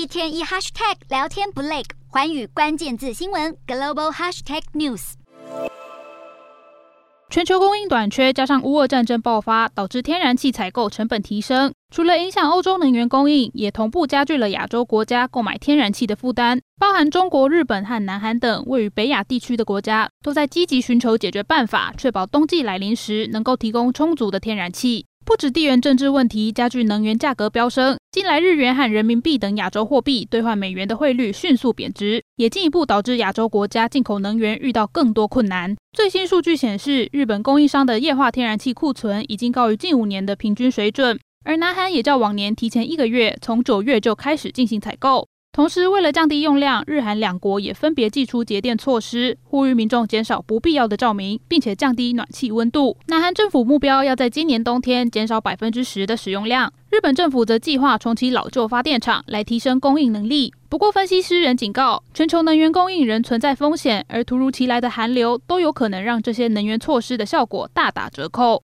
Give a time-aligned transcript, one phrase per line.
[0.00, 5.12] 一天一 hashtag 聊天不累，环宇关键字新闻 global hashtag news。
[7.28, 11.74] 全球供应短缺，加上乌俄战争爆发，导致天然气采购成本提升。
[11.94, 16.58] 除了影响欧洲能源供应，也同步加剧了亚洲国家购买天然气的负担。
[16.78, 25.04] 包含中国、日本和南韩等位于北亚地区的国家，都在积极寻求解决办法，确保冬季来临时能够提供充足的天然气。
[25.26, 35.74] 不止地缘政治问题加剧能源价格飙升，近来日元和人民币等亚洲货币兑换美元的汇率迅速贬值，也进一步导致亚洲国家进口能源遇到更多困难。
[35.96, 45.26] 最新数据显示，日本供应商的液化天然气库存已经高于近五年的平均水准，而南韩也较往年提前一个月，从九月就开始进行采购。
[45.52, 52.96] 同时，为了降低用量，日韩两国也分别祭出节电措施，呼吁民众减少不必要的照明，并且降低暖气温度。
[53.08, 60.54] 南韩政府目标要在今年冬天减少百分之十的使用量，日本政府则计划重启老旧发电厂来提升供应能力。
[60.68, 68.58] 不过，分析师仍警告，全球能源供应仍存在风险，而突如其来的寒流都有可能让这些能源措施的效果大打折扣。